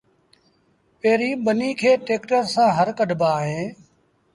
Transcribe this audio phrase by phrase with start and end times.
[0.99, 3.67] پيريݩ ٻنيٚ ٽيڪٽر سآݩ هر ڪڍبآ اهيݩ